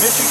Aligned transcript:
Michigan 0.00 0.21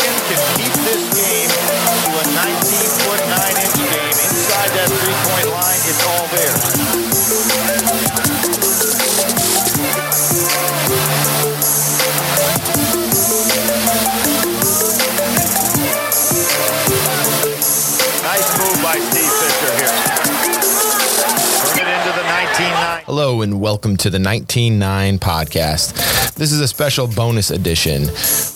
19-9. 22.52 23.04
Hello 23.04 23.42
and 23.42 23.62
welcome 23.62 23.96
to 23.96 24.10
the 24.10 24.18
199 24.18 25.20
podcast. 25.20 26.36
This 26.36 26.52
is 26.52 26.60
a 26.60 26.68
special 26.68 27.08
bonus 27.08 27.50
edition. 27.50 28.08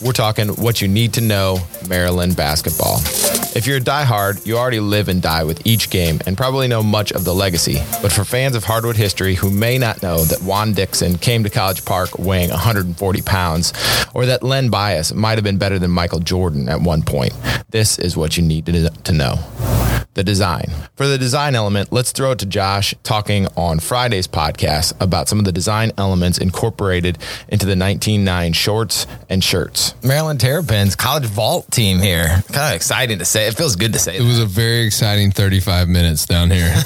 We're 0.06 0.12
talking 0.12 0.50
what 0.50 0.82
you 0.82 0.90
need 0.90 1.14
to 1.14 1.22
know 1.22 1.60
Maryland 1.88 2.36
basketball. 2.36 2.98
If 3.56 3.66
you're 3.66 3.78
a 3.78 3.82
diehard, 3.82 4.46
you 4.46 4.58
already 4.58 4.82
live 4.82 5.08
and 5.08 5.22
die 5.22 5.46
with 5.46 5.66
each 5.66 5.90
game 5.90 6.20
and 6.26 6.36
probably 6.36 6.68
know 6.68 6.84
much 6.84 7.14
of 7.14 7.24
the 7.24 7.34
legacy. 7.34 7.78
But 8.02 8.12
for 8.12 8.26
fans 8.26 8.58
of 8.58 8.66
hardwood 8.66 8.98
history 8.98 9.34
who 9.34 9.50
may 9.50 9.78
not 9.78 10.04
know 10.04 10.26
that 10.26 10.42
Juan 10.42 10.74
Dixon 10.74 11.18
came 11.18 11.46
to 11.46 11.50
College 11.50 11.86
Park 11.86 12.20
weighing 12.20 12.50
140 12.50 13.22
pounds, 13.22 13.72
or 14.14 14.26
that 14.26 14.44
Len 14.44 14.70
Bias 14.70 15.14
might 15.14 15.38
have 15.38 15.46
been 15.46 15.58
better 15.58 15.80
than 15.80 15.92
Michael 15.92 16.20
Jordan 16.20 16.68
at 16.68 16.82
one 16.82 17.02
point, 17.02 17.34
this 17.70 17.98
is 17.98 18.18
what 18.18 18.36
you 18.36 18.44
need 18.44 18.66
to, 18.66 18.90
to 18.90 19.14
know 19.14 19.36
the 20.16 20.24
design. 20.24 20.66
For 20.96 21.08
the 21.08 21.18
design 21.18 21.56
element, 21.56 21.92
let's 21.92 22.12
throw 22.12 22.32
it 22.32 22.40
to 22.40 22.46
Josh 22.46 22.96
talking 23.04 23.48
on 23.56 23.80
Friday's 23.80 24.28
podcast 24.28 24.94
about 25.00 25.28
some 25.30 25.40
of 25.40 25.46
the 25.46 25.52
design 25.52 25.92
elements 25.98 26.38
incorporated 26.38 27.18
into 27.50 27.66
the 27.66 27.72
199 27.76 28.54
shorts 28.54 29.06
and 29.30 29.44
shirts. 29.44 29.94
Maryland 30.04 30.40
Terrapins 30.40 30.96
college 30.96 31.26
vault 31.26 31.70
team 31.72 32.00
here. 32.00 32.28
Kind 32.52 32.72
of 32.72 32.76
exciting 32.76 33.20
to 33.20 33.26
say. 33.26 33.48
It 33.48 33.56
feels 33.56 33.76
good 33.76 33.94
to 33.94 34.00
say. 34.00 34.18
It 34.18 34.24
was 34.24 34.40
a 34.40 34.46
very 34.46 34.86
exciting 34.86 35.32
35 35.32 35.88
minutes 35.90 36.26
down 36.26 36.50
here. 36.50 36.74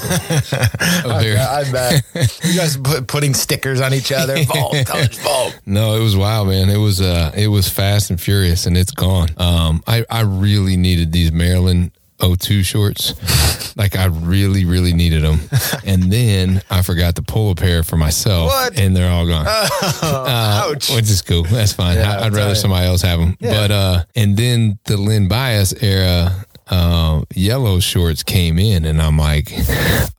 A 1.04 1.20
very- 1.20 1.36
I 1.36 1.70
bet. 1.70 2.02
you 2.44 2.54
guys 2.58 2.76
put, 2.76 3.06
putting 3.06 3.34
stickers 3.34 3.80
on 3.80 3.94
each 3.94 4.12
other. 4.12 4.36
Vault, 4.50 4.76
college 4.86 5.18
vault. 5.18 5.58
no, 5.66 5.94
it 5.96 6.02
was 6.02 6.16
wild, 6.16 6.48
man. 6.48 6.68
It 6.68 6.76
was 6.76 7.00
uh, 7.00 7.30
it 7.36 7.46
was 7.48 7.68
fast 7.68 8.10
and 8.10 8.20
furious, 8.20 8.66
and 8.66 8.76
it's 8.76 8.90
gone. 8.90 9.28
Um, 9.36 9.82
I 9.86 10.04
I 10.10 10.22
really 10.22 10.76
needed 10.76 11.12
these 11.12 11.30
Maryland 11.32 11.92
02 12.20 12.62
shorts. 12.62 13.14
like 13.76 13.96
I 13.96 14.06
really, 14.06 14.64
really 14.64 14.92
needed 14.92 15.22
them, 15.22 15.40
and 15.84 16.12
then 16.12 16.60
I 16.70 16.82
forgot 16.82 17.16
to 17.16 17.22
pull 17.22 17.50
a 17.52 17.54
pair 17.54 17.82
for 17.82 17.96
myself, 17.96 18.48
What? 18.48 18.78
and 18.78 18.96
they're 18.96 19.10
all 19.10 19.26
gone. 19.26 19.46
Uh, 20.02 20.62
ouch. 20.72 20.90
Which 20.94 21.08
is 21.10 21.22
cool. 21.22 21.44
That's 21.44 21.72
fine. 21.72 21.96
Yeah, 21.96 22.18
I, 22.18 22.26
I'd 22.26 22.32
rather 22.34 22.54
somebody 22.54 22.86
else 22.86 23.02
have 23.02 23.18
them. 23.20 23.36
But 23.40 23.70
uh, 23.70 24.04
and 24.16 24.36
then 24.36 24.78
the 24.84 24.96
Len 24.96 25.28
Bias 25.28 25.72
era. 25.82 26.46
Uh, 26.72 26.99
yellow 27.40 27.80
shorts 27.80 28.22
came 28.22 28.58
in, 28.58 28.84
and 28.84 29.00
I'm 29.00 29.16
like, 29.18 29.52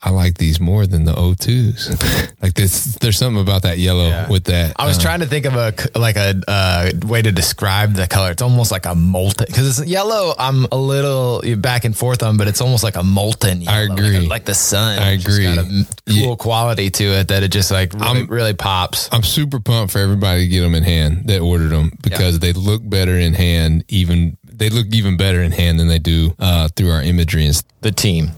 I 0.01 0.09
like 0.09 0.37
these 0.37 0.59
more 0.59 0.85
than 0.87 1.05
the 1.05 1.13
O2s. 1.13 2.31
Like 2.41 2.55
this, 2.55 2.95
there's 3.01 3.17
something 3.17 3.41
about 3.41 3.61
that 3.63 3.77
yellow 3.77 4.07
Yeah. 4.09 4.27
with 4.29 4.45
that. 4.45 4.73
I 4.77 4.85
was 4.87 4.97
uh, 4.97 5.01
trying 5.01 5.19
to 5.21 5.25
think 5.27 5.45
of 5.45 5.53
a 5.55 5.73
like 5.97 6.15
a 6.17 6.41
uh, 6.47 6.91
way 7.05 7.21
to 7.21 7.31
describe 7.31 7.93
the 7.93 8.07
color. 8.07 8.31
It's 8.31 8.41
almost 8.41 8.71
like 8.71 8.85
a 8.85 8.95
molten 8.95 9.45
because 9.47 9.79
it's 9.79 9.87
yellow. 9.87 10.33
I'm 10.37 10.65
a 10.71 10.75
little 10.77 11.41
back 11.57 11.85
and 11.85 11.95
forth 11.95 12.23
on, 12.23 12.37
but 12.37 12.47
it's 12.47 12.61
almost 12.61 12.83
like 12.83 12.95
a 12.95 13.03
molten. 13.03 13.67
I 13.67 13.81
agree. 13.81 14.19
like, 14.21 14.29
like 14.29 14.45
the 14.45 14.55
sun. 14.55 14.99
I 14.99 15.11
agree. 15.11 15.43
got 15.43 15.59
a 15.59 15.85
cool 16.07 16.29
Yeah. 16.31 16.35
quality 16.35 16.89
to 16.89 17.03
it 17.19 17.27
that 17.27 17.43
it 17.43 17.49
just 17.51 17.69
like 17.71 17.93
really, 17.93 18.23
really 18.25 18.53
pops. 18.53 19.07
I'm 19.11 19.23
super 19.23 19.59
pumped 19.59 19.93
for 19.93 19.99
everybody 19.99 20.43
to 20.45 20.47
get 20.47 20.61
them 20.61 20.73
in 20.75 20.83
hand 20.83 21.27
that 21.27 21.41
ordered 21.41 21.69
them 21.69 21.91
because 22.01 22.39
they 22.39 22.53
look 22.53 22.81
better 22.89 23.17
in 23.17 23.33
hand. 23.33 23.83
Even 23.87 24.37
they 24.61 24.69
look 24.69 24.85
even 24.91 25.17
better 25.17 25.41
in 25.41 25.51
hand 25.51 25.79
than 25.79 25.87
they 25.87 25.97
do 25.97 26.35
uh, 26.37 26.67
through 26.75 26.91
our 26.91 27.01
imagery. 27.01 27.49
The 27.81 27.91
team. 27.91 28.31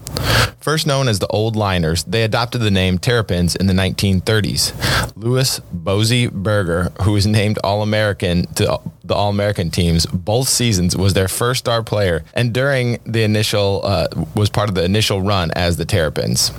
First 0.58 0.86
known 0.86 1.08
as 1.08 1.18
the 1.18 1.26
Old 1.26 1.54
Liners, 1.54 2.02
they 2.04 2.22
adopted 2.22 2.62
the 2.62 2.70
name 2.70 2.98
Terrapins 2.98 3.54
in 3.54 3.66
the 3.66 3.74
1930s. 3.74 5.14
Louis 5.14 5.60
Bosey 5.70 6.32
Berger, 6.32 6.90
who 7.02 7.12
was 7.12 7.26
named 7.26 7.58
All 7.62 7.82
American 7.82 8.46
to 8.54 8.80
the 9.04 9.14
All 9.14 9.28
American 9.28 9.68
teams 9.68 10.06
both 10.06 10.48
seasons, 10.48 10.96
was 10.96 11.12
their 11.12 11.28
first 11.28 11.58
star 11.58 11.82
player, 11.82 12.24
and 12.32 12.54
during 12.54 12.98
the 13.04 13.22
initial 13.22 13.82
uh, 13.84 14.06
was 14.34 14.48
part 14.48 14.70
of 14.70 14.74
the 14.74 14.82
initial 14.84 15.20
run 15.20 15.50
as 15.50 15.76
the 15.76 15.84
Terrapins. 15.84 16.50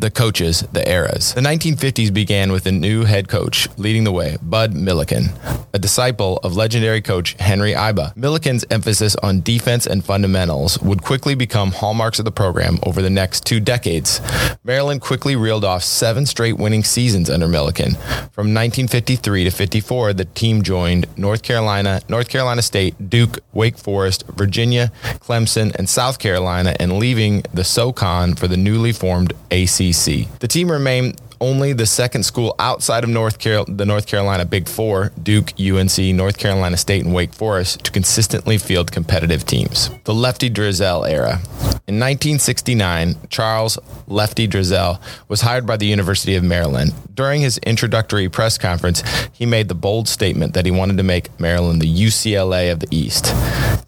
The 0.00 0.10
coaches, 0.10 0.62
the 0.72 0.88
eras. 0.90 1.34
The 1.34 1.42
1950s 1.42 2.10
began 2.10 2.52
with 2.52 2.64
a 2.64 2.72
new 2.72 3.04
head 3.04 3.28
coach 3.28 3.68
leading 3.76 4.04
the 4.04 4.12
way, 4.12 4.38
Bud 4.40 4.72
Millikan, 4.72 5.28
a 5.74 5.78
disciple 5.78 6.38
of 6.38 6.56
legendary 6.56 7.02
coach 7.02 7.36
Henry 7.38 7.74
Iba. 7.74 8.14
Millikan's 8.16 8.64
emphasis 8.70 9.14
on 9.16 9.42
defense 9.42 9.86
and 9.86 10.02
fundamentals 10.02 10.78
would 10.80 11.02
quickly 11.02 11.34
become 11.34 11.72
hallmarks 11.72 12.18
of 12.18 12.24
the 12.24 12.30
program 12.30 12.78
over 12.82 13.02
the 13.02 13.10
next 13.10 13.44
two 13.44 13.60
decades. 13.60 14.22
Maryland 14.64 15.02
quickly 15.02 15.36
reeled 15.36 15.66
off 15.66 15.84
seven 15.84 16.24
straight 16.24 16.56
winning 16.56 16.82
seasons 16.82 17.28
under 17.28 17.46
Millikan. 17.46 17.94
From 18.32 18.54
1953 18.54 19.44
to 19.44 19.50
54, 19.50 20.14
the 20.14 20.24
team 20.24 20.62
joined 20.62 21.08
North 21.18 21.42
Carolina, 21.42 22.00
North 22.08 22.30
Carolina 22.30 22.62
State, 22.62 23.10
Duke, 23.10 23.40
Wake 23.52 23.78
Forest, 23.78 24.24
Virginia, 24.28 24.92
Clemson, 25.20 25.74
and 25.74 25.88
South 25.88 26.18
Carolina, 26.18 26.76
and 26.78 26.98
leaving 26.98 27.42
the 27.52 27.64
SoCon 27.64 28.34
for 28.34 28.48
the 28.48 28.56
newly 28.56 28.92
formed 28.92 29.32
ACC. 29.50 30.28
The 30.38 30.48
team 30.48 30.70
remained 30.70 31.20
only 31.40 31.72
the 31.72 31.86
second 31.86 32.24
school 32.24 32.54
outside 32.58 33.04
of 33.04 33.10
North 33.10 33.38
Carol- 33.38 33.64
the 33.66 33.86
North 33.86 34.06
Carolina 34.06 34.44
Big 34.44 34.68
Four, 34.68 35.12
Duke, 35.22 35.52
UNC, 35.58 35.98
North 36.14 36.38
Carolina 36.38 36.76
State, 36.76 37.04
and 37.04 37.14
Wake 37.14 37.32
Forest, 37.32 37.84
to 37.84 37.90
consistently 37.90 38.58
field 38.58 38.92
competitive 38.92 39.44
teams. 39.46 39.90
The 40.04 40.14
Lefty 40.14 40.50
Driesell 40.50 41.08
era. 41.08 41.40
In 41.86 41.98
1969, 41.98 43.16
Charles 43.30 43.78
Lefty 44.06 44.46
Driesell 44.46 45.00
was 45.28 45.40
hired 45.40 45.66
by 45.66 45.76
the 45.76 45.86
University 45.86 46.36
of 46.36 46.44
Maryland. 46.44 46.92
During 47.14 47.40
his 47.40 47.58
introductory 47.58 48.28
press 48.28 48.58
conference, 48.58 49.02
he 49.32 49.46
made 49.46 49.68
the 49.68 49.74
bold 49.74 50.08
statement 50.08 50.54
that 50.54 50.66
he 50.66 50.70
wanted 50.70 50.98
to 50.98 51.02
make 51.02 51.38
Maryland 51.40 51.80
the 51.82 51.92
UCLA 51.92 52.70
of 52.70 52.80
the 52.80 52.88
East. 52.90 53.34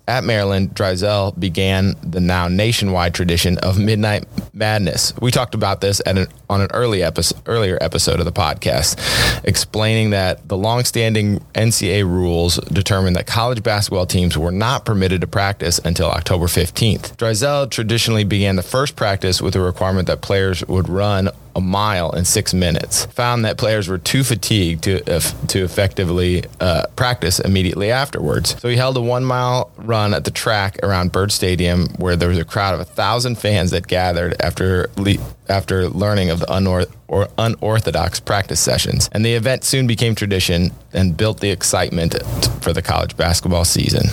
At 0.08 0.24
Maryland, 0.24 0.74
Driesell 0.74 1.38
began 1.38 1.94
the 2.02 2.20
now 2.20 2.48
nationwide 2.48 3.14
tradition 3.14 3.56
of 3.58 3.78
Midnight 3.78 4.24
Madness. 4.52 5.14
We 5.20 5.30
talked 5.30 5.54
about 5.54 5.80
this 5.80 6.00
an, 6.00 6.26
on 6.50 6.60
an 6.60 6.68
early 6.72 7.02
episode, 7.02 7.41
earlier 7.46 7.78
episode 7.80 8.18
of 8.18 8.24
the 8.24 8.32
podcast, 8.32 8.98
explaining 9.44 10.10
that 10.10 10.48
the 10.48 10.56
longstanding 10.56 11.40
NCAA 11.54 12.04
rules 12.04 12.56
determined 12.56 13.16
that 13.16 13.26
college 13.26 13.62
basketball 13.62 14.06
teams 14.06 14.36
were 14.36 14.52
not 14.52 14.84
permitted 14.84 15.20
to 15.20 15.26
practice 15.26 15.78
until 15.84 16.08
October 16.08 16.46
15th. 16.46 17.16
Driesell 17.16 17.70
traditionally 17.70 18.24
began 18.24 18.56
the 18.56 18.62
first 18.62 18.96
practice 18.96 19.40
with 19.40 19.56
a 19.56 19.60
requirement 19.60 20.06
that 20.08 20.20
players 20.20 20.64
would 20.66 20.88
run 20.88 21.28
a 21.54 21.60
mile 21.60 22.10
in 22.12 22.24
six 22.24 22.54
minutes. 22.54 23.06
Found 23.06 23.44
that 23.44 23.58
players 23.58 23.88
were 23.88 23.98
too 23.98 24.24
fatigued 24.24 24.84
to 24.84 25.02
eff- 25.08 25.46
to 25.48 25.64
effectively 25.64 26.44
uh, 26.60 26.86
practice 26.96 27.40
immediately 27.40 27.90
afterwards. 27.90 28.60
So 28.60 28.68
he 28.68 28.76
held 28.76 28.96
a 28.96 29.00
one 29.00 29.24
mile 29.24 29.70
run 29.76 30.14
at 30.14 30.24
the 30.24 30.30
track 30.30 30.78
around 30.82 31.12
Byrd 31.12 31.32
Stadium, 31.32 31.88
where 31.98 32.16
there 32.16 32.28
was 32.28 32.38
a 32.38 32.44
crowd 32.44 32.74
of 32.74 32.80
a 32.80 32.84
thousand 32.84 33.38
fans 33.38 33.70
that 33.70 33.86
gathered 33.86 34.40
after 34.40 34.90
le- 34.96 35.18
after 35.48 35.88
learning 35.88 36.30
of 36.30 36.40
the 36.40 36.86
or 37.08 37.28
unorthodox 37.36 38.20
practice 38.20 38.58
sessions. 38.58 39.10
And 39.12 39.24
the 39.24 39.34
event 39.34 39.64
soon 39.64 39.86
became 39.86 40.14
tradition 40.14 40.70
and 40.94 41.14
built 41.14 41.40
the 41.40 41.50
excitement 41.50 42.14
for 42.62 42.72
the 42.72 42.80
college 42.80 43.16
basketball 43.18 43.66
season. 43.66 44.06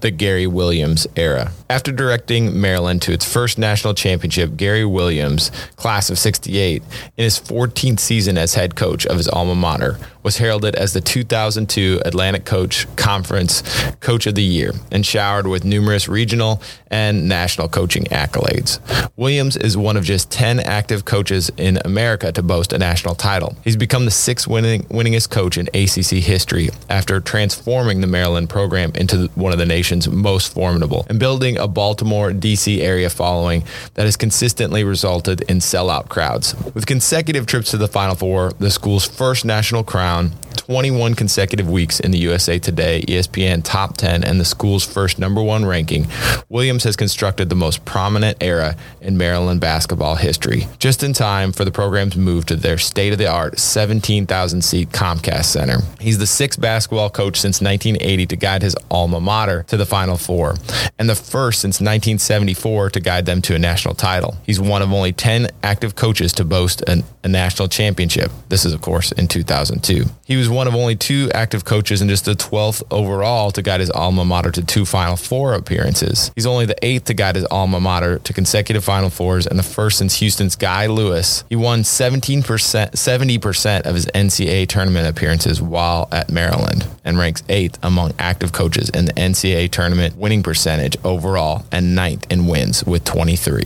The 0.00 0.12
Gary 0.12 0.46
Williams 0.46 1.06
era. 1.16 1.50
After 1.68 1.90
directing 1.90 2.60
Maryland 2.60 3.02
to 3.02 3.12
its 3.12 3.24
first 3.24 3.58
national 3.58 3.94
championship, 3.94 4.56
Gary 4.56 4.84
Williams, 4.84 5.50
class 5.74 6.10
of 6.10 6.18
68, 6.18 6.75
in 7.16 7.24
his 7.24 7.38
14th 7.38 8.00
season 8.00 8.38
as 8.38 8.54
head 8.54 8.74
coach 8.74 9.06
of 9.06 9.16
his 9.16 9.28
alma 9.28 9.54
mater, 9.54 9.98
was 10.26 10.38
heralded 10.38 10.74
as 10.74 10.92
the 10.92 11.00
2002 11.00 12.00
Atlantic 12.04 12.44
Coast 12.44 12.88
Conference 12.96 13.62
Coach 14.00 14.26
of 14.26 14.34
the 14.34 14.42
Year 14.42 14.72
and 14.90 15.06
showered 15.06 15.46
with 15.46 15.64
numerous 15.64 16.08
regional 16.08 16.60
and 16.88 17.28
national 17.28 17.68
coaching 17.68 18.04
accolades. 18.06 18.80
Williams 19.16 19.56
is 19.56 19.76
one 19.76 19.96
of 19.96 20.04
just 20.04 20.28
10 20.32 20.58
active 20.58 21.04
coaches 21.04 21.50
in 21.56 21.78
America 21.84 22.32
to 22.32 22.42
boast 22.42 22.72
a 22.72 22.78
national 22.78 23.14
title. 23.14 23.54
He's 23.62 23.76
become 23.76 24.04
the 24.04 24.10
sixth 24.10 24.48
winning, 24.48 24.82
winningest 24.84 25.30
coach 25.30 25.58
in 25.58 25.68
ACC 25.68 26.22
history 26.22 26.70
after 26.90 27.20
transforming 27.20 28.00
the 28.00 28.08
Maryland 28.08 28.50
program 28.50 28.90
into 28.96 29.28
one 29.36 29.52
of 29.52 29.58
the 29.58 29.66
nation's 29.66 30.08
most 30.08 30.52
formidable 30.52 31.06
and 31.08 31.20
building 31.20 31.56
a 31.56 31.68
Baltimore, 31.68 32.32
D.C. 32.32 32.82
area 32.82 33.10
following 33.10 33.62
that 33.94 34.06
has 34.06 34.16
consistently 34.16 34.82
resulted 34.82 35.42
in 35.42 35.58
sellout 35.58 36.08
crowds. 36.08 36.54
With 36.74 36.86
consecutive 36.86 37.46
trips 37.46 37.70
to 37.70 37.76
the 37.76 37.88
Final 37.88 38.16
Four, 38.16 38.50
the 38.58 38.70
school's 38.70 39.06
first 39.06 39.44
national 39.44 39.84
crown, 39.84 40.32
21 40.56 41.14
consecutive 41.14 41.70
weeks 41.70 42.00
in 42.00 42.10
the 42.10 42.18
USA 42.18 42.58
Today, 42.58 43.02
ESPN 43.06 43.62
Top 43.62 43.96
10, 43.96 44.24
and 44.24 44.40
the 44.40 44.44
school's 44.44 44.84
first 44.84 45.18
number 45.18 45.42
one 45.42 45.64
ranking, 45.64 46.08
Williams 46.48 46.84
has 46.84 46.96
constructed 46.96 47.48
the 47.48 47.54
most 47.54 47.84
prominent 47.84 48.36
era 48.42 48.76
in 49.00 49.16
Maryland 49.16 49.60
basketball 49.60 50.16
history, 50.16 50.66
just 50.78 51.02
in 51.02 51.12
time 51.12 51.52
for 51.52 51.64
the 51.64 51.70
program's 51.70 52.16
move 52.16 52.46
to 52.46 52.56
their 52.56 52.78
state 52.78 53.12
of 53.12 53.18
the 53.18 53.30
art 53.30 53.58
17,000 53.58 54.62
seat 54.62 54.90
Comcast 54.90 55.44
Center. 55.44 55.78
He's 56.00 56.18
the 56.18 56.26
sixth 56.26 56.60
basketball 56.60 57.10
coach 57.10 57.38
since 57.38 57.60
1980 57.60 58.26
to 58.26 58.36
guide 58.36 58.62
his 58.62 58.74
alma 58.90 59.20
mater 59.20 59.62
to 59.68 59.76
to 59.76 59.84
the 59.84 59.86
Final 59.86 60.16
Four, 60.16 60.54
and 60.98 61.08
the 61.08 61.14
first 61.14 61.60
since 61.60 61.76
1974 61.76 62.90
to 62.90 63.00
guide 63.00 63.26
them 63.26 63.42
to 63.42 63.54
a 63.54 63.58
national 63.58 63.94
title. 63.94 64.36
He's 64.44 64.58
one 64.58 64.82
of 64.82 64.92
only 64.92 65.12
10 65.12 65.48
active 65.62 65.94
coaches 65.94 66.32
to 66.34 66.44
boast 66.56 66.80
an, 66.88 67.04
a 67.22 67.28
national 67.28 67.68
championship. 67.68 68.30
This 68.48 68.64
is, 68.64 68.72
of 68.72 68.80
course, 68.80 69.12
in 69.12 69.28
2002. 69.28 70.04
He 70.24 70.36
was 70.36 70.48
one 70.48 70.66
of 70.66 70.74
only 70.74 70.96
two 70.96 71.28
active 71.34 71.66
coaches 71.66 72.00
and 72.00 72.08
just 72.08 72.24
the 72.24 72.32
12th 72.32 72.82
overall 72.90 73.50
to 73.50 73.60
guide 73.60 73.80
his 73.80 73.90
alma 73.90 74.24
mater 74.24 74.50
to 74.52 74.64
two 74.64 74.86
Final 74.86 75.16
Four 75.16 75.52
appearances. 75.52 76.32
He's 76.34 76.46
only 76.46 76.64
the 76.64 76.82
eighth 76.82 77.04
to 77.04 77.14
guide 77.14 77.36
his 77.36 77.44
alma 77.50 77.78
mater 77.78 78.20
to 78.20 78.32
consecutive 78.32 78.84
Final 78.84 79.10
Fours 79.10 79.46
and 79.46 79.58
the 79.58 79.62
first 79.62 79.98
since 79.98 80.16
Houston's 80.16 80.56
Guy 80.56 80.86
Lewis. 80.86 81.44
He 81.50 81.56
won 81.56 81.82
17%, 81.82 82.42
70% 82.42 83.80
of 83.82 83.94
his 83.94 84.06
NCAA 84.06 84.66
tournament 84.66 85.06
appearances 85.06 85.60
while 85.60 86.08
at 86.10 86.30
Maryland 86.30 86.86
and 87.04 87.18
ranks 87.18 87.42
eighth 87.50 87.78
among 87.82 88.14
active 88.18 88.52
coaches 88.52 88.88
in 88.88 89.04
the 89.04 89.12
NCAA 89.12 89.70
tournament 89.70 90.16
winning 90.16 90.42
percentage 90.42 90.96
overall 91.04 91.66
and 91.70 91.94
ninth 91.94 92.26
in 92.30 92.46
wins 92.46 92.82
with 92.84 93.04
23. 93.04 93.64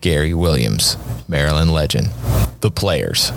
Gary 0.00 0.32
Williams, 0.34 0.96
Maryland 1.28 1.72
legend. 1.72 2.08
The 2.60 2.70
players. 2.70 3.32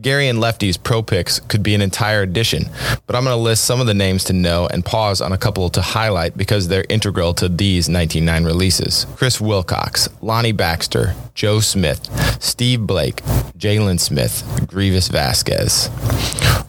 Gary 0.00 0.28
and 0.28 0.40
Lefty's 0.40 0.76
pro 0.76 1.00
picks 1.00 1.38
could 1.38 1.62
be 1.62 1.74
an 1.76 1.80
entire 1.80 2.22
edition, 2.22 2.64
but 3.06 3.14
I'm 3.14 3.22
going 3.22 3.36
to 3.36 3.40
list 3.40 3.64
some 3.64 3.80
of 3.80 3.86
the 3.86 3.94
names 3.94 4.24
to 4.24 4.32
know 4.32 4.66
and 4.66 4.84
pause 4.84 5.20
on 5.20 5.32
a 5.32 5.38
couple 5.38 5.70
to 5.70 5.80
highlight 5.80 6.36
because 6.36 6.66
they're 6.66 6.84
integral 6.88 7.34
to 7.34 7.48
these 7.48 7.88
99 7.88 8.44
releases. 8.44 9.06
Chris 9.14 9.40
Wilcox, 9.40 10.08
Lonnie 10.20 10.50
Baxter, 10.50 11.14
Joe 11.34 11.60
Smith, 11.60 12.04
Steve 12.42 12.80
Blake, 12.80 13.22
Jalen 13.56 14.00
Smith, 14.00 14.42
Greivis 14.66 15.08
Vasquez, 15.08 15.86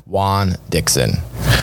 Juan 0.06 0.56
Dixon. 0.70 1.14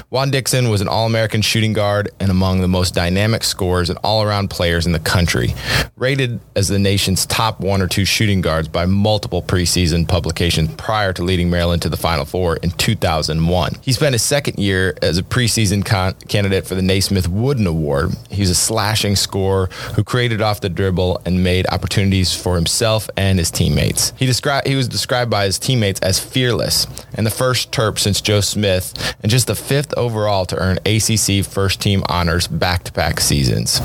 Juan 0.08 0.31
Dixon 0.31 0.70
was 0.70 0.81
an 0.81 0.88
All 0.88 1.06
American 1.06 1.43
shooting 1.43 1.73
guard 1.73 2.11
and 2.19 2.31
among 2.31 2.61
the 2.61 2.69
most 2.69 2.94
dynamic 2.94 3.44
scorers 3.44 3.91
and 3.91 3.99
all 4.02 4.23
around 4.23 4.49
players 4.49 4.87
in 4.87 4.93
the 4.93 4.99
country. 4.99 5.55
Rated 5.97 6.41
as 6.56 6.69
the 6.69 6.79
nation's 6.79 7.26
top 7.26 7.61
one 7.61 7.82
or 7.82 7.87
two 7.87 8.05
shooting 8.05 8.41
guards 8.41 8.69
by 8.69 8.87
multiple 8.87 9.43
preseason 9.43 10.08
publications 10.08 10.73
prior 10.76 11.12
to 11.12 11.23
leading 11.23 11.50
Maryland 11.50 11.82
to 11.82 11.88
the 11.88 11.97
Final 11.97 12.25
Four 12.25 12.56
in 12.56 12.70
2001. 12.70 13.73
He 13.82 13.93
spent 13.93 14.14
his 14.14 14.23
second 14.23 14.58
year 14.58 14.97
as 15.02 15.19
a 15.19 15.23
preseason 15.23 15.85
con- 15.85 16.14
candidate 16.29 16.67
for 16.67 16.75
the 16.75 16.82
Naismith 16.82 17.29
Wooden 17.29 17.67
Award. 17.67 18.12
He's 18.31 18.50
a 18.50 18.55
slashing 18.55 19.17
scorer 19.17 19.67
who 19.94 20.02
created 20.05 20.41
off 20.41 20.61
the 20.61 20.69
dribble 20.69 21.20
and 21.25 21.44
made 21.44 21.67
opportunities 21.69 22.35
for 22.35 22.55
himself 22.55 23.11
and 23.17 23.38
his 23.38 23.50
teammates. 23.50 24.12
He 24.17 24.26
described 24.26 24.67
he 24.67 24.76
was 24.76 24.88
described 24.88 25.31
by 25.31 25.44
his 25.44 25.58
teammates 25.58 26.00
as 26.00 26.19
fearless 26.19 26.87
and 27.14 27.26
the 27.26 27.31
first 27.31 27.70
Terp 27.73 27.99
since 27.99 28.20
Joe 28.20 28.41
Smith 28.41 29.17
and 29.23 29.31
just 29.31 29.47
the 29.47 29.55
fifth 29.55 29.90
overall 29.97 30.47
to 30.47 30.57
earn 30.57 30.79
ACC 30.87 31.45
first 31.45 31.81
team 31.81 32.03
honors 32.09 32.47
back 32.47 32.85
to 32.85 32.93
back 32.93 33.21
seasons. 33.21 33.81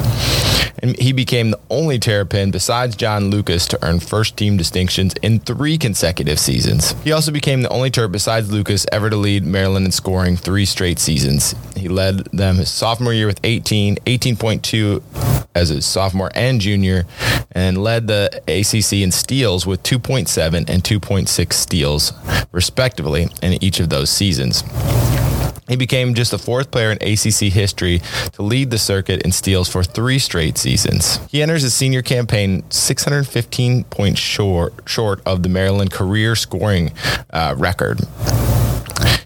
And 0.80 0.98
he 1.00 1.13
became 1.13 1.52
the 1.52 1.60
only 1.69 2.00
Terrapin 2.00 2.52
besides 2.52 2.96
John 2.96 3.30
Lucas 3.30 3.68
to 3.68 3.86
earn 3.86 4.00
first 4.00 4.38
team 4.38 4.57
distinctions 4.57 5.13
in 5.22 5.40
three 5.40 5.78
consecutive 5.78 6.40
seasons. 6.40 6.92
He 7.04 7.12
also 7.12 7.31
became 7.31 7.62
the 7.62 7.69
only 7.69 7.90
Terp 7.90 8.12
besides 8.12 8.52
Lucas 8.52 8.86
ever 8.92 9.10
to 9.10 9.16
lead 9.16 9.44
Maryland 9.44 9.86
in 9.86 9.92
scoring 9.92 10.36
three 10.36 10.66
straight 10.66 11.00
seasons. 11.00 11.56
He 11.75 11.88
led 11.88 12.25
them 12.25 12.58
his 12.58 12.69
sophomore 12.69 13.13
year 13.13 13.28
with 13.28 13.40
18, 13.44 13.98
18.2 13.98 15.46
as 15.56 15.72
a 15.72 15.81
sophomore 15.81 16.31
and 16.36 16.60
junior, 16.60 17.06
and 17.54 17.81
led 17.81 18.08
the 18.08 18.30
ACC 18.48 19.01
in 19.01 19.12
steals 19.12 19.66
with 19.66 19.81
2.7 19.84 20.69
and 20.69 20.84
2.6 20.84 21.54
steals, 21.54 22.12
respectively, 22.51 23.28
in 23.42 23.63
each 23.63 23.80
of 23.80 23.90
those 23.90 24.10
seasons. 24.10 24.63
He 25.67 25.75
became 25.75 26.13
just 26.13 26.31
the 26.31 26.38
fourth 26.38 26.71
player 26.71 26.91
in 26.91 26.97
ACC 27.01 27.51
history 27.51 28.01
to 28.33 28.41
lead 28.41 28.69
the 28.69 28.77
circuit 28.77 29.23
in 29.23 29.31
steals 29.31 29.67
for 29.67 29.83
three 29.83 30.19
straight 30.19 30.57
seasons. 30.57 31.19
He 31.29 31.41
enters 31.41 31.63
his 31.63 31.73
senior 31.73 32.01
campaign 32.01 32.63
615 32.69 33.85
points 33.85 34.19
short, 34.19 34.73
short 34.85 35.21
of 35.25 35.44
the 35.44 35.50
Maryland 35.50 35.91
career 35.91 36.35
scoring 36.35 36.91
uh, 37.31 37.56
record. 37.57 38.01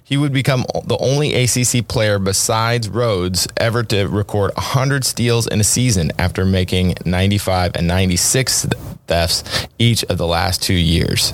He 0.09 0.17
would 0.17 0.33
become 0.33 0.65
the 0.85 0.97
only 0.99 1.35
ACC 1.35 1.87
player 1.87 2.17
besides 2.17 2.89
Rhodes 2.89 3.47
ever 3.57 3.83
to 3.83 4.07
record 4.07 4.51
100 4.55 5.05
steals 5.05 5.45
in 5.45 5.59
a 5.59 5.63
season 5.63 6.11
after 6.17 6.45
making 6.45 6.95
95 7.05 7.75
and 7.75 7.87
96 7.87 8.65
thefts 9.05 9.67
each 9.77 10.03
of 10.05 10.17
the 10.17 10.25
last 10.25 10.63
two 10.63 10.73
years. 10.73 11.31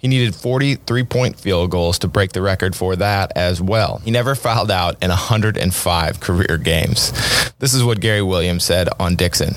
He 0.00 0.08
needed 0.08 0.34
43 0.34 1.04
point 1.04 1.38
field 1.38 1.70
goals 1.70 1.98
to 1.98 2.08
break 2.08 2.32
the 2.32 2.40
record 2.40 2.74
for 2.74 2.96
that 2.96 3.32
as 3.36 3.60
well. 3.60 4.00
He 4.02 4.10
never 4.10 4.34
fouled 4.34 4.70
out 4.70 4.96
in 5.02 5.10
105 5.10 6.20
career 6.20 6.56
games. 6.56 7.12
This 7.58 7.74
is 7.74 7.84
what 7.84 8.00
Gary 8.00 8.22
Williams 8.22 8.64
said 8.64 8.88
on 8.98 9.14
Dixon. 9.14 9.54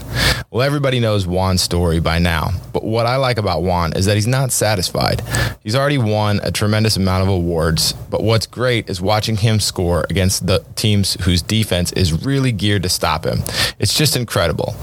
Well, 0.51 0.61
everybody 0.61 0.99
knows 0.99 1.25
Juan's 1.25 1.61
story 1.61 2.01
by 2.01 2.19
now, 2.19 2.51
but 2.73 2.83
what 2.83 3.05
I 3.05 3.15
like 3.15 3.37
about 3.37 3.63
Juan 3.63 3.93
is 3.93 4.05
that 4.05 4.15
he's 4.15 4.27
not 4.27 4.51
satisfied. 4.51 5.21
He's 5.63 5.75
already 5.75 5.97
won 5.97 6.41
a 6.43 6.51
tremendous 6.51 6.97
amount 6.97 7.23
of 7.23 7.29
awards, 7.29 7.93
but 7.93 8.21
what's 8.21 8.45
great 8.45 8.89
is 8.89 8.99
watching 8.99 9.37
him 9.37 9.61
score 9.61 10.05
against 10.09 10.45
the 10.45 10.59
teams 10.75 11.13
whose 11.23 11.41
defense 11.41 11.93
is 11.93 12.25
really 12.25 12.51
geared 12.51 12.83
to 12.83 12.89
stop 12.89 13.25
him. 13.25 13.39
It's 13.79 13.97
just 13.97 14.17
incredible. 14.17 14.75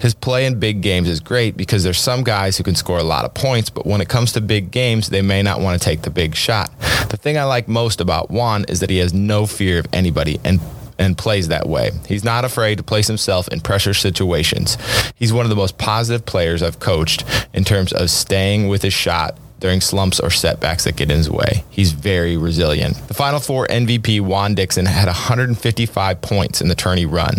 His 0.00 0.14
play 0.14 0.46
in 0.46 0.58
big 0.58 0.80
games 0.80 1.08
is 1.08 1.20
great 1.20 1.56
because 1.56 1.84
there's 1.84 2.00
some 2.00 2.24
guys 2.24 2.56
who 2.56 2.64
can 2.64 2.74
score 2.74 2.98
a 2.98 3.04
lot 3.04 3.24
of 3.24 3.34
points, 3.34 3.70
but 3.70 3.86
when 3.86 4.00
it 4.00 4.08
comes 4.08 4.32
to 4.32 4.40
big 4.40 4.70
games, 4.70 5.01
they 5.08 5.22
may 5.22 5.42
not 5.42 5.60
want 5.60 5.80
to 5.80 5.84
take 5.84 6.02
the 6.02 6.10
big 6.10 6.34
shot. 6.34 6.70
The 7.08 7.16
thing 7.16 7.36
I 7.38 7.44
like 7.44 7.68
most 7.68 8.00
about 8.00 8.30
Juan 8.30 8.64
is 8.68 8.80
that 8.80 8.90
he 8.90 8.98
has 8.98 9.12
no 9.12 9.46
fear 9.46 9.78
of 9.78 9.86
anybody 9.92 10.40
and 10.44 10.60
and 10.98 11.18
plays 11.18 11.48
that 11.48 11.68
way. 11.68 11.90
He's 12.06 12.22
not 12.22 12.44
afraid 12.44 12.78
to 12.78 12.84
place 12.84 13.08
himself 13.08 13.48
in 13.48 13.60
pressure 13.60 13.94
situations. 13.94 14.76
He's 15.16 15.32
one 15.32 15.44
of 15.44 15.50
the 15.50 15.56
most 15.56 15.78
positive 15.78 16.24
players 16.26 16.62
I've 16.62 16.78
coached 16.78 17.24
in 17.52 17.64
terms 17.64 17.92
of 17.92 18.10
staying 18.10 18.68
with 18.68 18.82
his 18.82 18.92
shot 18.92 19.36
during 19.62 19.80
slumps 19.80 20.18
or 20.18 20.28
setbacks 20.28 20.82
that 20.84 20.96
get 20.96 21.08
in 21.08 21.16
his 21.16 21.30
way. 21.30 21.64
He's 21.70 21.92
very 21.92 22.36
resilient. 22.36 22.96
The 23.06 23.14
Final 23.14 23.38
Four 23.38 23.68
MVP 23.68 24.20
Juan 24.20 24.56
Dixon 24.56 24.86
had 24.86 25.06
155 25.06 26.20
points 26.20 26.60
in 26.60 26.66
the 26.66 26.74
tourney 26.74 27.06
run, 27.06 27.36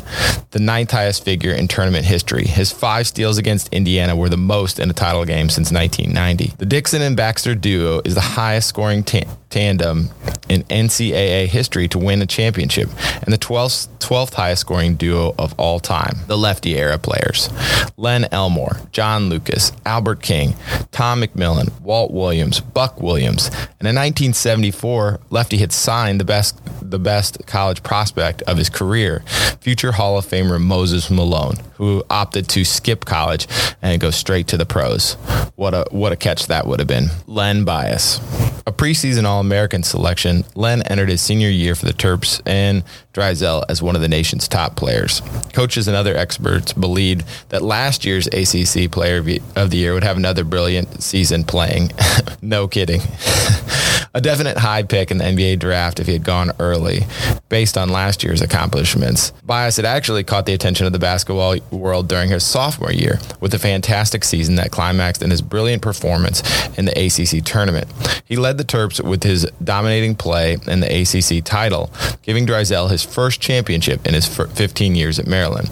the 0.52 0.60
ninth 0.60 0.92
highest 0.92 1.26
figure 1.26 1.52
in 1.52 1.68
tournament 1.68 2.06
history. 2.06 2.46
His 2.46 2.72
five 2.72 3.08
steals 3.08 3.38
against 3.38 3.68
Indiana 3.74 4.16
were 4.16 4.30
the 4.30 4.38
most 4.38 4.80
in 4.80 4.90
a 4.90 4.94
title 4.94 5.26
game 5.26 5.50
since 5.50 5.70
1990. 5.70 6.56
The 6.58 6.66
Dixon 6.66 7.02
and 7.02 7.18
Baxter 7.18 7.56
duo 7.56 8.02
is 8.06 8.16
the 8.16 8.22
highest 8.22 8.70
scoring 8.70 9.04
ta- 9.04 9.28
tandem 9.54 10.10
in 10.50 10.64
NCAA 10.64 11.46
history 11.46 11.88
to 11.88 12.00
win 12.00 12.22
a 12.24 12.26
championship 12.26 12.90
and 13.22 13.32
the 13.32 13.38
12th, 13.38 13.88
12th 14.00 14.34
highest 14.34 14.62
scoring 14.62 14.96
duo 14.96 15.36
of 15.38 15.54
all 15.60 15.80
time, 15.80 16.18
the 16.26 16.38
lefty 16.38 16.76
era 16.76 16.98
players. 16.98 17.50
Len 17.96 18.28
Elmore, 18.32 18.78
John 18.92 19.30
Lucas, 19.30 19.72
Albert 19.86 20.24
King, 20.24 20.56
Tom 20.92 21.22
McMillan, 21.22 21.80
Walt 21.82 22.12
Williams, 22.12 22.60
Buck 22.60 23.00
Williams, 23.00 23.48
and 23.80 23.88
in 23.88 23.96
1974, 23.96 25.20
Lefty 25.30 25.58
had 25.58 25.72
signed 25.72 26.20
the 26.20 26.26
best 26.26 26.60
the 26.82 27.00
best 27.00 27.46
college 27.46 27.82
prospect 27.82 28.42
of 28.44 28.58
his 28.58 28.70
career, 28.70 29.24
future 29.60 29.94
Hall 29.94 30.18
of 30.18 30.26
Famer 30.26 30.62
Moses 30.62 31.10
Malone, 31.10 31.56
who 31.76 32.04
opted 32.10 32.48
to 32.50 32.64
skip 32.64 33.06
college 33.06 33.48
and 33.82 34.00
go 34.00 34.12
straight 34.12 34.48
to 34.48 34.58
the 34.58 34.66
pros. 34.66 35.14
What 35.56 35.74
a 35.74 35.86
what 35.92 36.12
a 36.12 36.16
catch 36.16 36.48
that 36.48 36.68
would 36.68 36.80
have 36.80 36.88
been. 36.88 37.08
Len 37.28 37.64
Bias. 37.64 38.20
A 38.66 38.72
preseason 38.72 39.26
All 39.26 39.42
American 39.42 39.84
selection, 39.84 40.46
Len 40.56 40.82
entered 40.84 41.10
his 41.10 41.22
senior 41.22 41.50
year 41.50 41.76
for 41.76 41.86
the 41.86 41.92
Terps 41.94 42.42
and 42.46 42.84
Driesell 43.14 43.66
as 43.68 43.82
one 43.82 43.96
of 43.98 44.02
the 44.02 44.08
nation's 44.08 44.48
top 44.48 44.78
players. 44.78 45.22
Coaches 45.52 45.90
and 45.90 45.98
other 45.98 46.16
experts 46.16 46.72
believed 46.72 47.26
that 47.50 47.62
last 47.62 48.06
year's 48.06 48.28
ACC 48.28 48.90
Player 48.90 49.20
of 49.58 49.70
the 49.70 49.78
Year 49.78 49.94
would 49.94 50.06
have 50.06 50.16
another 50.16 50.46
brilliant 50.46 51.04
season 51.04 51.44
playing. 51.44 51.92
no 52.42 52.70
kidding. 52.70 53.02
a 54.14 54.22
definite 54.22 54.58
high 54.58 54.84
pick 54.84 55.10
in 55.10 55.18
the 55.18 55.24
NBA 55.24 55.60
draft 55.60 56.00
if 56.00 56.08
he 56.08 56.14
had 56.14 56.24
gone 56.24 56.52
early, 56.60 57.02
based 57.50 57.78
on 57.78 57.90
last 57.90 58.24
year's 58.24 58.42
accomplishments. 58.42 59.32
Bias 59.44 59.78
had 59.78 59.86
actually 59.86 60.24
caught 60.24 60.46
the 60.46 60.54
attention 60.54 60.86
of 60.86 60.94
the 60.94 61.00
basketball 61.00 61.58
world 61.72 62.08
during 62.08 62.30
his 62.30 62.46
sophomore 62.46 62.92
year 62.92 63.20
with 63.40 63.54
a 63.54 63.60
fantastic 63.60 64.24
season 64.24 64.56
that 64.56 64.72
climaxed 64.72 65.24
in 65.24 65.32
his 65.32 65.42
brilliant 65.42 65.82
performance 65.82 66.42
in 66.78 66.86
the 66.86 66.92
ACC 66.92 67.44
tournament. 67.44 67.88
He 68.26 68.36
led 68.36 68.58
the 68.58 68.64
Terps 68.64 69.04
with 69.04 69.24
his 69.24 69.46
dominating 69.64 70.16
play 70.16 70.58
in 70.68 70.80
the 70.80 71.02
ACC 71.02 71.44
title, 71.44 71.92
giving 72.22 72.46
Driesell 72.46 72.92
his 72.92 73.04
first 73.04 73.42
championship 73.42 74.06
in 74.06 74.14
his 74.14 74.28
15 74.28 74.96
years 74.96 75.20
at 75.20 75.28
Maryland. 75.28 75.70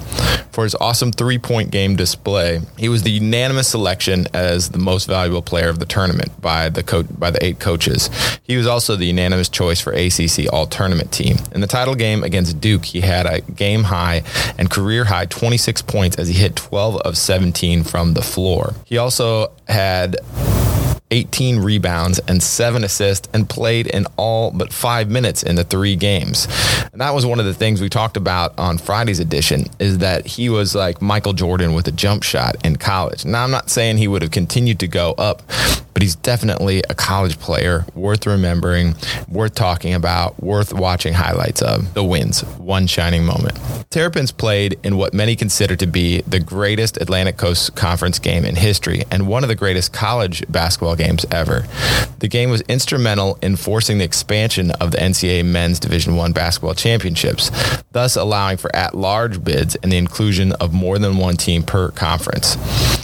For 0.51 0.65
his 0.65 0.75
awesome 0.75 1.11
three 1.11 1.37
point 1.37 1.71
game 1.71 1.95
display, 1.95 2.59
he 2.77 2.89
was 2.89 3.03
the 3.03 3.11
unanimous 3.11 3.69
selection 3.69 4.27
as 4.33 4.69
the 4.69 4.77
most 4.79 5.07
valuable 5.07 5.41
player 5.41 5.69
of 5.69 5.79
the 5.79 5.85
tournament 5.85 6.41
by 6.41 6.67
the 6.69 6.83
co- 6.83 7.03
by 7.03 7.31
the 7.31 7.43
eight 7.43 7.59
coaches. 7.59 8.09
He 8.43 8.57
was 8.57 8.67
also 8.67 8.95
the 8.97 9.05
unanimous 9.05 9.47
choice 9.47 9.79
for 9.79 9.93
ACC 9.93 10.51
All 10.51 10.67
Tournament 10.67 11.11
team. 11.11 11.37
In 11.53 11.61
the 11.61 11.67
title 11.67 11.95
game 11.95 12.23
against 12.23 12.59
Duke, 12.59 12.83
he 12.85 13.01
had 13.01 13.25
a 13.25 13.39
game 13.41 13.83
high 13.83 14.23
and 14.57 14.69
career 14.69 15.05
high 15.05 15.25
26 15.25 15.81
points 15.83 16.17
as 16.17 16.27
he 16.27 16.33
hit 16.33 16.55
12 16.57 16.97
of 16.97 17.17
17 17.17 17.83
from 17.83 18.13
the 18.13 18.21
floor. 18.21 18.73
He 18.85 18.97
also 18.97 19.51
had 19.69 20.17
18 21.11 21.59
rebounds, 21.59 22.19
and 22.27 22.41
seven 22.41 22.83
assists, 22.83 23.29
and 23.33 23.49
played 23.49 23.87
in 23.87 24.05
all 24.17 24.51
but 24.51 24.73
five 24.73 25.09
minutes 25.09 25.43
in 25.43 25.55
the 25.55 25.63
three 25.63 25.95
games. 25.95 26.47
And 26.91 27.01
that 27.01 27.13
was 27.13 27.25
one 27.25 27.39
of 27.39 27.45
the 27.45 27.53
things 27.53 27.81
we 27.81 27.89
talked 27.89 28.17
about 28.17 28.57
on 28.57 28.77
Friday's 28.77 29.19
edition 29.19 29.65
is 29.79 29.99
that 29.99 30.25
he 30.25 30.49
was 30.49 30.73
like 30.73 31.01
Michael 31.01 31.33
Jordan 31.33 31.73
with 31.73 31.87
a 31.87 31.91
jump 31.91 32.23
shot 32.23 32.55
in 32.65 32.77
college. 32.77 33.25
Now, 33.25 33.43
I'm 33.43 33.51
not 33.51 33.69
saying 33.69 33.97
he 33.97 34.07
would 34.07 34.21
have 34.21 34.31
continued 34.31 34.79
to 34.79 34.87
go 34.87 35.11
up, 35.17 35.43
but 35.93 36.01
he's 36.01 36.15
definitely 36.15 36.81
a 36.89 36.95
college 36.95 37.37
player 37.39 37.85
worth 37.93 38.25
remembering, 38.25 38.95
worth 39.27 39.53
talking 39.53 39.93
about, 39.93 40.41
worth 40.41 40.73
watching 40.73 41.13
highlights 41.13 41.61
of. 41.61 41.93
The 41.93 42.03
wins, 42.03 42.41
one 42.57 42.87
shining 42.87 43.25
moment. 43.25 43.59
Terrapins 43.89 44.31
played 44.31 44.79
in 44.83 44.97
what 44.97 45.13
many 45.13 45.35
consider 45.35 45.75
to 45.75 45.85
be 45.85 46.21
the 46.21 46.39
greatest 46.39 46.97
Atlantic 46.97 47.37
Coast 47.37 47.75
Conference 47.75 48.19
game 48.19 48.45
in 48.45 48.55
history 48.55 49.03
and 49.11 49.27
one 49.27 49.43
of 49.43 49.49
the 49.49 49.55
greatest 49.55 49.91
college 49.91 50.43
basketball 50.49 50.95
games 51.01 51.25
ever. 51.31 51.65
The 52.19 52.27
game 52.27 52.49
was 52.49 52.61
instrumental 52.61 53.37
in 53.41 53.55
forcing 53.55 53.97
the 53.97 54.03
expansion 54.03 54.71
of 54.71 54.91
the 54.91 54.97
NCAA 54.97 55.45
Men's 55.45 55.79
Division 55.79 56.15
One 56.15 56.31
basketball 56.31 56.75
championships, 56.75 57.51
thus 57.91 58.15
allowing 58.15 58.57
for 58.57 58.73
at-large 58.75 59.43
bids 59.43 59.75
and 59.77 59.91
the 59.91 59.97
inclusion 59.97 60.51
of 60.53 60.73
more 60.73 60.99
than 60.99 61.17
one 61.17 61.35
team 61.35 61.63
per 61.63 61.89
conference. 61.91 62.55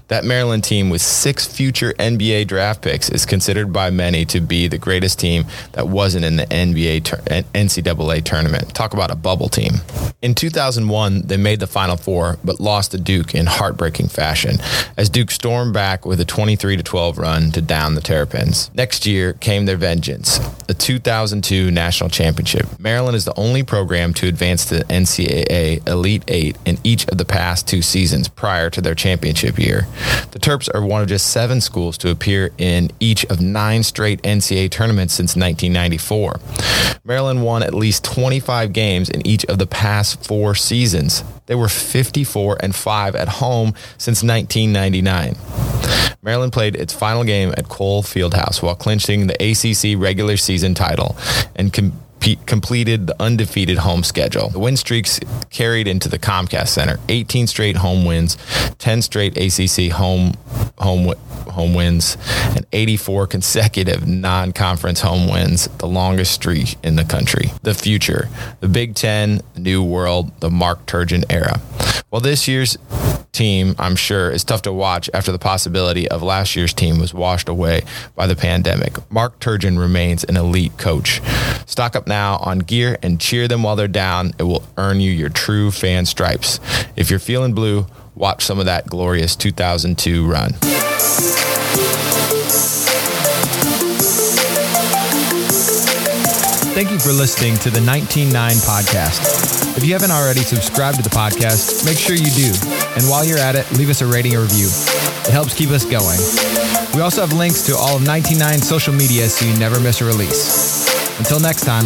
That 0.08 0.24
Maryland 0.24 0.64
team 0.64 0.90
with 0.90 1.02
six 1.02 1.46
future 1.46 1.94
NBA 1.94 2.48
draft 2.48 2.82
picks 2.82 3.10
is 3.10 3.26
considered 3.26 3.74
by 3.74 3.90
many 3.90 4.24
to 4.26 4.40
be 4.40 4.68
the 4.68 4.78
greatest 4.78 5.20
team 5.20 5.46
that 5.74 5.88
wasn't 5.88 6.24
in 6.24 6.38
the 6.38 6.46
NBA 6.46 7.02
NCAA 7.54 8.24
tournament. 8.24 8.74
Talk 8.74 8.94
about 8.94 9.12
a 9.12 9.16
bubble 9.16 9.50
team. 9.50 9.74
In 10.22 10.34
2001, 10.34 11.24
they 11.28 11.38
made 11.38 11.60
the 11.60 11.68
Final 11.68 11.98
Four, 11.98 12.38
but 12.44 12.60
lost 12.60 12.92
to 12.92 12.98
Duke 12.98 13.36
in 13.36 13.48
heartbreaking 13.48 14.08
fashion 14.08 14.58
as 14.96 15.10
Duke 15.10 15.32
stormed 15.32 15.74
back 15.74 16.06
with 16.06 16.22
a 16.22 16.26
23 16.26 16.78
12 16.78 17.18
run 17.18 17.52
to 17.52 17.62
down 17.62 17.87
the 17.96 18.02
Terrapins. 18.02 18.72
Next 18.74 19.06
year 19.06 19.34
came 19.34 19.66
their 19.66 19.78
vengeance, 19.78 20.40
the 20.68 20.74
2002 20.74 21.72
national 21.72 22.10
championship. 22.10 22.80
Maryland 22.80 23.16
is 23.16 23.26
the 23.26 23.38
only 23.38 23.64
program 23.64 24.14
to 24.16 24.28
advance 24.28 24.66
to 24.66 24.80
the 24.80 24.84
NCAA 24.86 25.88
Elite 25.88 26.24
Eight 26.28 26.58
in 26.66 26.78
each 26.84 27.08
of 27.08 27.18
the 27.18 27.26
past 27.26 27.68
two 27.68 27.82
seasons 27.82 28.28
prior 28.28 28.70
to 28.70 28.82
their 28.82 28.96
championship 28.96 29.58
year. 29.58 29.88
The 30.32 30.40
Terps 30.40 30.74
are 30.74 30.86
one 30.86 31.02
of 31.02 31.08
just 31.08 31.28
seven 31.28 31.62
schools 31.62 31.98
to 32.00 32.10
appear 32.10 32.52
in 32.58 32.92
each 33.00 33.26
of 33.26 33.42
nine 33.42 33.84
straight 33.84 34.22
NCAA 34.24 34.72
tournaments 34.72 35.14
since 35.14 35.36
1994. 35.36 36.40
Maryland 37.04 37.44
won 37.44 37.64
at 37.64 37.74
least 37.74 38.04
25 38.04 38.74
games 38.74 39.10
in 39.10 39.26
each 39.26 39.46
of 39.46 39.60
the 39.60 39.68
past 39.68 40.26
four 40.26 40.56
seasons. 40.56 41.24
They 41.46 41.56
were 41.56 41.70
54 41.70 42.58
and 42.62 42.76
5 42.76 43.16
at 43.16 43.30
home 43.30 43.74
since 43.98 44.22
1999. 44.24 45.38
Maryland 46.22 46.52
played 46.52 46.76
its 46.76 46.94
final 46.94 47.24
game 47.24 47.54
at 47.58 47.67
Cole 47.68 48.04
Fieldhouse 48.04 48.62
while 48.62 48.76
clinching 48.76 49.28
the 49.28 49.36
ACC 49.36 50.00
regular 50.02 50.38
season 50.38 50.74
title 50.74 51.16
and 51.56 51.72
com- 51.74 51.94
completed 52.46 53.08
the 53.08 53.22
undefeated 53.22 53.80
home 53.80 54.04
schedule. 54.04 54.50
The 54.50 54.60
win 54.60 54.78
streaks 54.78 55.20
carried 55.50 55.88
into 55.88 56.10
the 56.10 56.20
Comcast 56.20 56.70
Center. 56.70 57.00
18 57.10 57.48
straight 57.48 57.78
home 57.78 58.06
wins, 58.06 58.38
10 58.80 59.02
straight 59.02 59.38
ACC 59.38 59.92
home 59.92 60.34
home 60.80 61.14
home 61.50 61.74
wins, 61.74 62.18
and 62.56 62.66
84 62.72 63.28
consecutive 63.28 64.08
non-conference 64.08 65.02
home 65.02 65.28
wins, 65.28 65.68
the 65.80 65.88
longest 65.88 66.32
streak 66.34 66.76
in 66.84 66.96
the 66.96 67.04
country. 67.04 67.52
The 67.64 67.74
future, 67.74 68.30
the 68.60 68.68
Big 68.68 68.94
Ten, 68.94 69.42
new 69.56 69.84
world, 69.84 70.40
the 70.40 70.52
Mark 70.52 70.86
Turgeon 70.86 71.24
era. 71.30 71.60
Well, 72.12 72.22
this 72.22 72.48
year's 72.48 72.78
team, 73.38 73.76
I'm 73.78 73.96
sure, 73.96 74.32
is 74.32 74.44
tough 74.44 74.64
to 74.64 74.74
watch 74.74 75.10
after 75.14 75.32
the 75.32 75.38
possibility 75.38 76.10
of 76.10 76.24
last 76.24 76.56
year's 76.56 76.74
team 76.74 77.00
was 77.00 77.14
washed 77.14 77.48
away 77.48 77.84
by 78.16 78.26
the 78.26 78.36
pandemic. 78.36 78.98
Mark 79.12 79.40
Turgeon 79.40 79.78
remains 79.78 80.24
an 80.24 80.36
elite 80.36 80.76
coach. 80.80 81.22
Stock 81.68 81.96
up 81.96 82.08
now 82.08 82.38
on 82.38 82.60
gear 82.60 82.98
and 83.04 83.22
cheer 83.22 83.48
them 83.48 83.62
while 83.62 83.76
they're 83.76 83.88
down. 83.88 84.34
It 84.40 84.44
will 84.44 84.64
earn 84.76 85.00
you 85.00 85.12
your 85.12 85.30
true 85.30 85.70
fan 85.70 86.08
stripes. 86.08 86.60
If 86.96 87.12
you're 87.12 87.20
feeling 87.20 87.54
blue, 87.54 87.86
watch 88.16 88.44
some 88.44 88.58
of 88.58 88.66
that 88.66 88.88
glorious 88.88 89.36
2002 89.36 90.28
run. 90.28 90.54
Thank 96.74 96.92
you 96.92 97.00
for 97.00 97.12
listening 97.12 97.56
to 97.58 97.70
the 97.70 97.80
199 97.80 98.52
podcast. 98.58 99.78
If 99.78 99.84
you 99.84 99.94
haven't 99.94 100.12
already 100.12 100.42
subscribed 100.42 100.98
to 100.98 101.04
the 101.04 101.10
podcast, 101.10 101.86
make 101.86 101.98
sure 101.98 102.16
you 102.16 102.32
do. 102.32 102.87
And 102.98 103.08
while 103.08 103.24
you're 103.24 103.38
at 103.38 103.56
it, 103.56 103.72
leave 103.74 103.92
us 103.92 104.02
a 104.02 104.08
rating 104.08 104.36
or 104.36 104.42
review. 104.42 104.66
It 104.66 105.32
helps 105.32 105.54
keep 105.54 105.70
us 105.70 105.86
going. 105.86 106.18
We 106.96 107.02
also 107.02 107.22
have 107.22 107.32
links 107.32 107.62
to 107.68 107.78
all 107.78 107.98
of 107.98 108.02
99 108.02 108.58
social 108.58 108.92
media 108.92 109.30
so 109.30 109.46
you 109.46 109.56
never 109.60 109.80
miss 109.80 110.02
a 110.02 110.06
release. 110.06 111.20
Until 111.20 111.40
next 111.40 111.62
time. 111.62 111.86